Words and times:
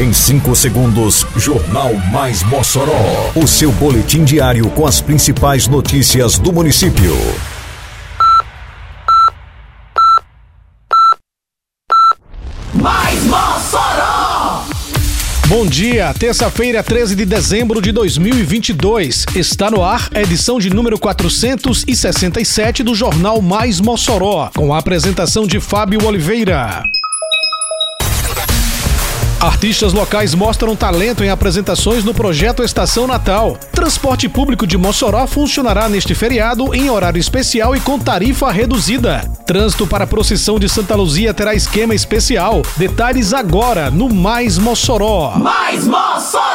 Em 0.00 0.14
5 0.14 0.56
segundos, 0.56 1.26
Jornal 1.36 1.92
Mais 2.10 2.42
Mossoró. 2.44 3.30
O 3.34 3.46
seu 3.46 3.70
boletim 3.72 4.24
diário 4.24 4.70
com 4.70 4.86
as 4.86 4.98
principais 4.98 5.68
notícias 5.68 6.38
do 6.38 6.50
município. 6.50 7.14
Mais 12.72 13.22
Mossoró! 13.24 14.64
Bom 15.48 15.66
dia, 15.66 16.14
terça-feira, 16.14 16.82
13 16.82 17.14
de 17.14 17.26
dezembro 17.26 17.82
de 17.82 17.92
2022. 17.92 19.26
Está 19.36 19.70
no 19.70 19.84
ar 19.84 20.08
a 20.14 20.22
edição 20.22 20.58
de 20.58 20.70
número 20.70 20.98
467 20.98 22.82
do 22.82 22.94
Jornal 22.94 23.42
Mais 23.42 23.80
Mossoró, 23.80 24.50
com 24.56 24.72
a 24.72 24.78
apresentação 24.78 25.46
de 25.46 25.60
Fábio 25.60 26.06
Oliveira. 26.06 26.84
Artistas 29.40 29.94
locais 29.94 30.34
mostram 30.34 30.76
talento 30.76 31.24
em 31.24 31.30
apresentações 31.30 32.04
no 32.04 32.12
projeto 32.12 32.62
Estação 32.62 33.06
Natal. 33.06 33.56
Transporte 33.72 34.28
público 34.28 34.66
de 34.66 34.76
Mossoró 34.76 35.26
funcionará 35.26 35.88
neste 35.88 36.14
feriado 36.14 36.74
em 36.74 36.90
horário 36.90 37.18
especial 37.18 37.74
e 37.74 37.80
com 37.80 37.98
tarifa 37.98 38.52
reduzida. 38.52 39.22
Trânsito 39.46 39.86
para 39.86 40.04
a 40.04 40.06
procissão 40.06 40.58
de 40.58 40.68
Santa 40.68 40.94
Luzia 40.94 41.32
terá 41.32 41.54
esquema 41.54 41.94
especial. 41.94 42.60
Detalhes 42.76 43.32
agora 43.32 43.90
no 43.90 44.12
Mais 44.12 44.58
Mossoró. 44.58 45.32
Mais 45.38 45.86
Mossoró! 45.86 46.49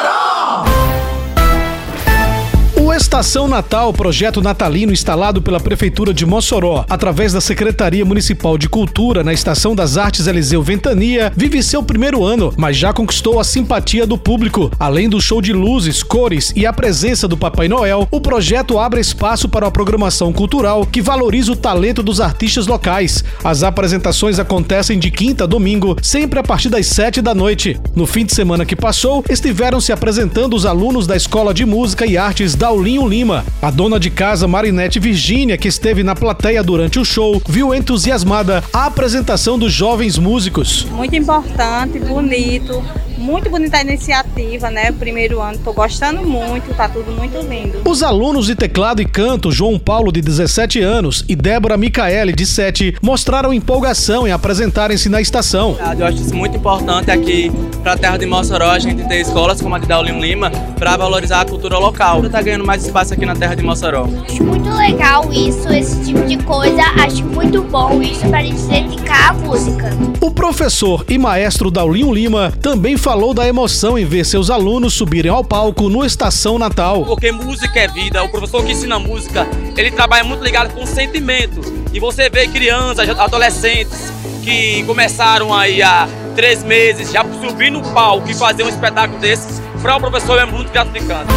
Estação 3.16 3.48
Natal, 3.48 3.94
projeto 3.94 4.42
natalino 4.42 4.92
instalado 4.92 5.40
pela 5.40 5.58
Prefeitura 5.58 6.12
de 6.12 6.26
Mossoró, 6.26 6.84
através 6.86 7.32
da 7.32 7.40
Secretaria 7.40 8.04
Municipal 8.04 8.58
de 8.58 8.68
Cultura 8.68 9.24
na 9.24 9.32
Estação 9.32 9.74
das 9.74 9.96
Artes 9.96 10.26
Eliseu 10.26 10.62
Ventania, 10.62 11.32
vive 11.34 11.62
seu 11.62 11.82
primeiro 11.82 12.22
ano, 12.22 12.52
mas 12.58 12.76
já 12.76 12.92
conquistou 12.92 13.40
a 13.40 13.44
simpatia 13.44 14.06
do 14.06 14.18
público. 14.18 14.70
Além 14.78 15.08
do 15.08 15.18
show 15.18 15.40
de 15.40 15.54
luzes, 15.54 16.02
cores 16.02 16.52
e 16.54 16.66
a 16.66 16.74
presença 16.74 17.26
do 17.26 17.38
Papai 17.38 17.68
Noel, 17.68 18.06
o 18.10 18.20
projeto 18.20 18.78
abre 18.78 19.00
espaço 19.00 19.48
para 19.48 19.66
a 19.66 19.70
programação 19.70 20.30
cultural 20.30 20.84
que 20.84 21.00
valoriza 21.00 21.52
o 21.52 21.56
talento 21.56 22.02
dos 22.02 22.20
artistas 22.20 22.66
locais. 22.66 23.24
As 23.42 23.62
apresentações 23.62 24.38
acontecem 24.38 24.98
de 24.98 25.10
quinta 25.10 25.44
a 25.44 25.46
domingo, 25.46 25.96
sempre 26.02 26.38
a 26.38 26.42
partir 26.42 26.68
das 26.68 26.86
sete 26.86 27.22
da 27.22 27.34
noite. 27.34 27.80
No 27.94 28.04
fim 28.04 28.26
de 28.26 28.34
semana 28.34 28.66
que 28.66 28.76
passou, 28.76 29.24
estiveram 29.26 29.80
se 29.80 29.90
apresentando 29.90 30.54
os 30.54 30.66
alunos 30.66 31.06
da 31.06 31.16
Escola 31.16 31.54
de 31.54 31.64
Música 31.64 32.04
e 32.04 32.18
Artes 32.18 32.54
da 32.54 32.70
Lima. 33.08 33.44
A 33.62 33.70
dona 33.70 33.98
de 33.98 34.10
casa 34.10 34.48
Marinete 34.48 34.98
Virgínia, 34.98 35.56
que 35.56 35.68
esteve 35.68 36.02
na 36.02 36.14
plateia 36.14 36.62
durante 36.62 36.98
o 36.98 37.04
show, 37.04 37.40
viu 37.48 37.74
entusiasmada 37.74 38.62
a 38.72 38.86
apresentação 38.86 39.58
dos 39.58 39.72
jovens 39.72 40.18
músicos. 40.18 40.86
Muito 40.90 41.14
importante, 41.14 41.98
bonito, 41.98 42.82
muito 43.16 43.50
bonita 43.50 43.78
a 43.78 43.82
iniciativa, 43.82 44.70
né? 44.70 44.92
Primeiro 44.92 45.40
ano, 45.40 45.58
tô 45.58 45.72
gostando 45.72 46.22
muito, 46.22 46.74
tá 46.74 46.88
tudo 46.88 47.12
muito 47.12 47.38
lindo. 47.38 47.80
Os 47.84 48.02
alunos 48.02 48.46
de 48.46 48.54
teclado 48.54 49.00
e 49.00 49.04
canto, 49.04 49.50
João 49.50 49.78
Paulo, 49.78 50.12
de 50.12 50.20
17 50.20 50.80
anos, 50.80 51.24
e 51.28 51.34
Débora 51.34 51.76
Micaele, 51.76 52.32
de 52.32 52.46
7, 52.46 52.96
mostraram 53.02 53.52
empolgação 53.52 54.26
em 54.26 54.32
apresentarem-se 54.32 55.08
na 55.08 55.20
estação. 55.20 55.76
Eu 55.98 56.06
acho 56.06 56.18
isso 56.18 56.34
muito 56.34 56.56
importante 56.56 57.10
aqui 57.10 57.50
para 57.82 57.92
a 57.92 57.96
terra 57.96 58.16
de 58.16 58.26
Mossoró, 58.26 58.70
a 58.70 58.78
gente 58.78 59.06
ter 59.06 59.20
escolas 59.20 59.60
como 59.60 59.74
a 59.74 59.78
de 59.78 59.86
Daulinho 59.86 60.20
Lima 60.20 60.50
para 60.78 60.96
valorizar 60.96 61.42
a 61.42 61.44
cultura 61.44 61.78
local. 61.78 62.22
Tá 62.28 62.42
ganhando 62.42 62.64
mais 62.64 62.84
espaço 62.84 63.14
aqui 63.14 63.24
na 63.24 63.34
terra 63.34 63.54
de 63.54 63.62
Mossoró. 63.62 64.08
Acho 64.28 64.42
muito 64.42 64.68
legal 64.70 65.32
isso, 65.32 65.72
esse 65.72 66.04
tipo 66.04 66.24
de 66.24 66.36
coisa. 66.38 66.82
Acho 67.02 67.24
muito 67.46 67.62
bom 67.62 68.02
isso 68.02 68.28
para 68.28 68.38
a 68.38 68.42
gente 68.42 68.60
dedicar 68.62 69.30
à 69.30 69.32
música. 69.32 69.90
O 70.20 70.32
professor 70.32 71.04
e 71.08 71.16
maestro 71.16 71.70
Daulinho 71.70 72.12
Lima 72.12 72.52
também 72.60 72.96
falou 72.96 73.32
da 73.32 73.46
emoção 73.46 73.96
em 73.96 74.04
ver 74.04 74.24
seus 74.24 74.50
alunos 74.50 74.94
subirem 74.94 75.30
ao 75.30 75.44
palco 75.44 75.88
no 75.88 76.04
Estação 76.04 76.58
Natal. 76.58 77.04
Porque 77.04 77.30
música 77.30 77.78
é 77.78 77.86
vida, 77.86 78.20
o 78.24 78.28
professor 78.28 78.64
que 78.64 78.72
ensina 78.72 78.98
música, 78.98 79.46
ele 79.76 79.92
trabalha 79.92 80.24
muito 80.24 80.42
ligado 80.42 80.74
com 80.74 80.84
sentimento. 80.84 81.60
E 81.92 82.00
você 82.00 82.28
vê 82.28 82.48
crianças, 82.48 83.08
adolescentes 83.08 84.12
que 84.42 84.82
começaram 84.82 85.54
aí 85.54 85.82
há 85.82 86.08
três 86.34 86.64
meses, 86.64 87.12
já 87.12 87.24
subir 87.24 87.70
no 87.70 87.82
palco 87.92 88.28
e 88.28 88.34
fazer 88.34 88.64
um 88.64 88.68
espetáculo 88.68 89.20
desses, 89.20 89.62
para 89.80 89.96
o 89.96 90.00
professor 90.00 90.36
é 90.40 90.44
muito 90.44 90.72
gratificante. 90.72 91.32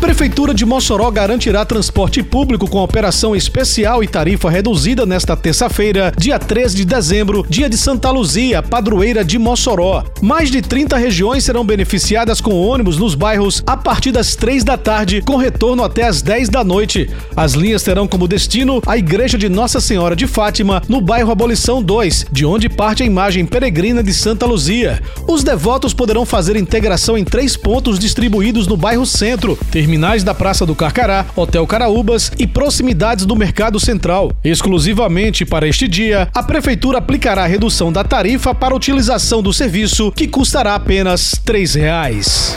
Prefeitura 0.00 0.54
de 0.54 0.64
Mossoró 0.64 1.10
garantirá 1.10 1.62
transporte 1.62 2.22
público 2.22 2.66
com 2.66 2.78
operação 2.78 3.36
especial 3.36 4.02
e 4.02 4.08
tarifa 4.08 4.48
reduzida 4.48 5.04
nesta 5.04 5.36
terça-feira, 5.36 6.10
dia 6.16 6.38
13 6.38 6.74
de 6.74 6.84
dezembro, 6.86 7.44
dia 7.48 7.68
de 7.68 7.76
Santa 7.76 8.10
Luzia, 8.10 8.62
padroeira 8.62 9.22
de 9.22 9.38
Mossoró. 9.38 10.02
Mais 10.22 10.50
de 10.50 10.62
30 10.62 10.96
regiões 10.96 11.44
serão 11.44 11.64
beneficiadas 11.64 12.40
com 12.40 12.54
ônibus 12.54 12.96
nos 12.96 13.14
bairros 13.14 13.62
a 13.66 13.76
partir 13.76 14.10
das 14.10 14.34
3 14.34 14.64
da 14.64 14.78
tarde, 14.78 15.20
com 15.20 15.36
retorno 15.36 15.84
até 15.84 16.04
as 16.04 16.22
10 16.22 16.48
da 16.48 16.64
noite. 16.64 17.10
As 17.36 17.52
linhas 17.52 17.82
terão 17.82 18.08
como 18.08 18.26
destino 18.26 18.80
a 18.86 18.96
Igreja 18.96 19.36
de 19.36 19.50
Nossa 19.50 19.80
Senhora 19.80 20.16
de 20.16 20.26
Fátima, 20.26 20.82
no 20.88 21.02
bairro 21.02 21.30
Abolição 21.30 21.82
2, 21.82 22.26
de 22.32 22.46
onde 22.46 22.70
parte 22.70 23.02
a 23.02 23.06
imagem 23.06 23.44
peregrina 23.44 24.02
de 24.02 24.14
Santa 24.14 24.46
Luzia. 24.46 25.02
Os 25.28 25.44
devotos 25.44 25.92
poderão 25.92 26.24
fazer 26.24 26.56
integração 26.56 27.18
em 27.18 27.24
três 27.24 27.54
pontos 27.54 27.98
distribuídos 27.98 28.66
no 28.66 28.78
bairro 28.78 29.04
Centro 29.04 29.58
terminais 29.90 30.22
da 30.22 30.32
Praça 30.32 30.64
do 30.64 30.72
Carcará, 30.72 31.26
Hotel 31.34 31.66
Caraúbas 31.66 32.30
e 32.38 32.46
proximidades 32.46 33.26
do 33.26 33.34
Mercado 33.34 33.80
Central. 33.80 34.30
Exclusivamente 34.44 35.44
para 35.44 35.66
este 35.66 35.88
dia, 35.88 36.28
a 36.32 36.44
Prefeitura 36.44 36.98
aplicará 36.98 37.42
a 37.42 37.48
redução 37.48 37.90
da 37.90 38.04
tarifa 38.04 38.54
para 38.54 38.72
utilização 38.72 39.42
do 39.42 39.52
serviço, 39.52 40.12
que 40.12 40.28
custará 40.28 40.76
apenas 40.76 41.32
3 41.44 41.74
reais. 41.74 42.56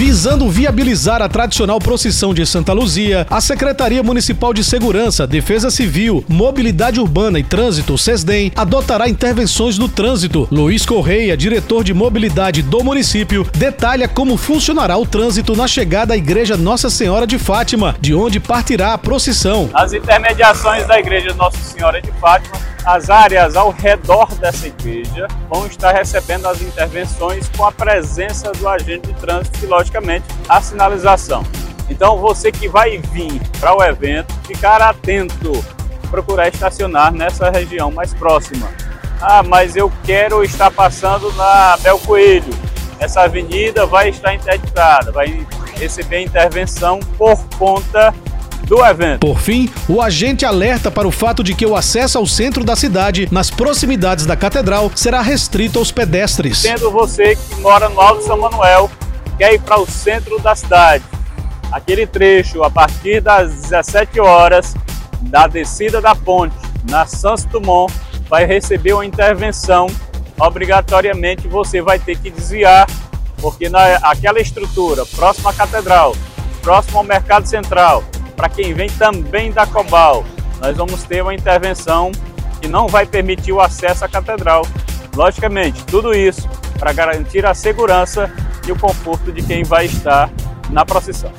Visando 0.00 0.48
viabilizar 0.48 1.20
a 1.20 1.28
tradicional 1.28 1.78
procissão 1.78 2.32
de 2.32 2.46
Santa 2.46 2.72
Luzia, 2.72 3.26
a 3.28 3.38
Secretaria 3.38 4.02
Municipal 4.02 4.54
de 4.54 4.64
Segurança, 4.64 5.26
Defesa 5.26 5.70
Civil, 5.70 6.24
Mobilidade 6.26 6.98
Urbana 6.98 7.38
e 7.38 7.44
Trânsito, 7.44 7.98
SESDEM, 7.98 8.50
adotará 8.56 9.10
intervenções 9.10 9.76
no 9.76 9.90
trânsito. 9.90 10.48
Luiz 10.50 10.86
Correia, 10.86 11.36
diretor 11.36 11.84
de 11.84 11.92
mobilidade 11.92 12.62
do 12.62 12.82
município, 12.82 13.46
detalha 13.54 14.08
como 14.08 14.38
funcionará 14.38 14.96
o 14.96 15.04
trânsito 15.04 15.54
na 15.54 15.68
chegada 15.68 16.14
à 16.14 16.16
Igreja 16.16 16.56
Nossa 16.56 16.88
Senhora 16.88 17.26
de 17.26 17.38
Fátima, 17.38 17.94
de 18.00 18.14
onde 18.14 18.40
partirá 18.40 18.94
a 18.94 18.98
procissão. 18.98 19.68
As 19.74 19.92
intermediações 19.92 20.86
da 20.86 20.98
Igreja 20.98 21.34
Nossa 21.34 21.58
Senhora 21.58 22.00
de 22.00 22.10
Fátima 22.12 22.69
as 22.84 23.10
áreas 23.10 23.56
ao 23.56 23.70
redor 23.70 24.26
dessa 24.36 24.66
igreja 24.66 25.26
vão 25.48 25.66
estar 25.66 25.92
recebendo 25.92 26.46
as 26.46 26.60
intervenções 26.60 27.48
com 27.56 27.64
a 27.64 27.72
presença 27.72 28.52
do 28.52 28.68
agente 28.68 29.08
de 29.08 29.14
trânsito 29.14 29.58
e, 29.62 29.66
logicamente, 29.66 30.24
a 30.48 30.60
sinalização. 30.60 31.44
Então, 31.88 32.18
você 32.18 32.52
que 32.52 32.68
vai 32.68 32.98
vir 32.98 33.40
para 33.58 33.76
o 33.76 33.82
evento, 33.82 34.32
ficar 34.46 34.80
atento, 34.80 35.52
procurar 36.10 36.48
estacionar 36.48 37.12
nessa 37.12 37.50
região 37.50 37.90
mais 37.90 38.14
próxima. 38.14 38.68
Ah, 39.20 39.42
mas 39.42 39.76
eu 39.76 39.92
quero 40.04 40.42
estar 40.42 40.70
passando 40.70 41.32
na 41.32 41.76
Bel 41.78 41.98
Coelho. 41.98 42.54
Essa 42.98 43.22
avenida 43.22 43.84
vai 43.86 44.08
estar 44.10 44.34
interditada, 44.34 45.12
vai 45.12 45.46
receber 45.78 46.22
intervenção 46.22 47.00
por 47.18 47.42
conta 47.58 48.14
do 48.70 48.86
evento. 48.86 49.26
Por 49.26 49.40
fim, 49.40 49.68
o 49.88 50.00
agente 50.00 50.46
alerta 50.46 50.92
para 50.92 51.08
o 51.08 51.10
fato 51.10 51.42
de 51.42 51.56
que 51.56 51.66
o 51.66 51.74
acesso 51.74 52.16
ao 52.16 52.24
centro 52.24 52.64
da 52.64 52.76
cidade, 52.76 53.28
nas 53.32 53.50
proximidades 53.50 54.24
da 54.24 54.36
catedral, 54.36 54.92
será 54.94 55.20
restrito 55.20 55.80
aos 55.80 55.90
pedestres. 55.90 56.58
Sendo 56.58 56.88
você 56.88 57.34
que 57.34 57.56
mora 57.56 57.88
no 57.88 58.00
Alto 58.00 58.22
São 58.22 58.38
Manuel, 58.38 58.88
quer 59.36 59.54
ir 59.54 59.60
para 59.60 59.80
o 59.80 59.90
centro 59.90 60.38
da 60.38 60.54
cidade, 60.54 61.02
aquele 61.72 62.06
trecho 62.06 62.62
a 62.62 62.70
partir 62.70 63.20
das 63.20 63.52
17 63.62 64.20
horas 64.20 64.76
da 65.22 65.48
descida 65.48 66.00
da 66.00 66.14
ponte 66.14 66.54
na 66.88 67.06
Santos 67.06 67.44
Dumont 67.46 67.92
vai 68.28 68.44
receber 68.44 68.92
uma 68.92 69.04
intervenção. 69.04 69.88
Obrigatoriamente 70.38 71.48
você 71.48 71.82
vai 71.82 71.98
ter 71.98 72.16
que 72.16 72.30
desviar, 72.30 72.86
porque 73.38 73.68
na, 73.68 73.96
aquela 73.96 74.40
estrutura 74.40 75.04
próxima 75.04 75.50
à 75.50 75.52
catedral, 75.52 76.14
próximo 76.62 76.98
ao 76.98 77.04
Mercado 77.04 77.46
Central, 77.48 78.04
para 78.40 78.48
quem 78.48 78.72
vem 78.72 78.88
também 78.88 79.52
da 79.52 79.66
Cobal, 79.66 80.24
nós 80.62 80.74
vamos 80.74 81.02
ter 81.02 81.20
uma 81.20 81.34
intervenção 81.34 82.10
que 82.58 82.66
não 82.66 82.88
vai 82.88 83.04
permitir 83.04 83.52
o 83.52 83.60
acesso 83.60 84.02
à 84.02 84.08
catedral. 84.08 84.66
Logicamente, 85.14 85.84
tudo 85.84 86.14
isso 86.14 86.48
para 86.78 86.90
garantir 86.90 87.44
a 87.44 87.52
segurança 87.52 88.32
e 88.66 88.72
o 88.72 88.78
conforto 88.78 89.30
de 89.30 89.42
quem 89.42 89.62
vai 89.62 89.84
estar 89.84 90.30
na 90.70 90.86
procissão. 90.86 91.30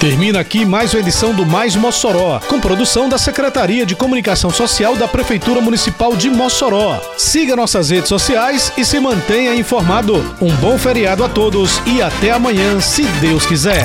Termina 0.00 0.40
aqui 0.40 0.64
mais 0.64 0.94
uma 0.94 1.00
edição 1.00 1.34
do 1.34 1.44
Mais 1.44 1.76
Mossoró, 1.76 2.40
com 2.48 2.58
produção 2.58 3.06
da 3.06 3.18
Secretaria 3.18 3.84
de 3.84 3.94
Comunicação 3.94 4.48
Social 4.48 4.96
da 4.96 5.06
Prefeitura 5.06 5.60
Municipal 5.60 6.16
de 6.16 6.30
Mossoró. 6.30 6.98
Siga 7.18 7.54
nossas 7.54 7.90
redes 7.90 8.08
sociais 8.08 8.72
e 8.78 8.86
se 8.86 8.98
mantenha 8.98 9.54
informado. 9.54 10.14
Um 10.40 10.54
bom 10.56 10.78
feriado 10.78 11.22
a 11.22 11.28
todos 11.28 11.78
e 11.84 12.00
até 12.00 12.30
amanhã, 12.30 12.80
se 12.80 13.02
Deus 13.20 13.44
quiser. 13.44 13.84